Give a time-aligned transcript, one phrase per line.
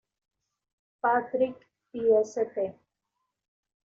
[1.03, 1.57] Patrick
[1.93, 2.75] y St.